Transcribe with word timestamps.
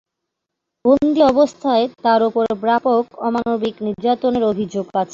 বন্দি 0.85 1.21
অবস্থায় 1.23 1.85
তার 2.03 2.21
ওপর 2.23 2.45
ব্যাপক 2.63 3.03
অমানবিক 3.27 3.75
নির্যাতনের 3.87 4.43
অভিযোগ 4.43 4.85
আছে। 4.93 5.09